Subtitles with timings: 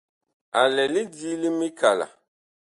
[0.59, 2.07] A lɛ lidi li mikala.